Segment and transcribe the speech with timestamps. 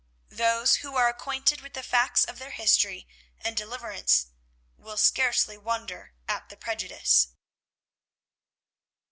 [0.31, 3.07] Those who are acquainted with the facts of their history
[3.39, 4.29] and deliverance
[4.75, 7.27] will scarcely wonder at the prejudice.